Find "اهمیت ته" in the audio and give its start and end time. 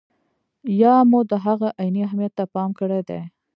2.07-2.43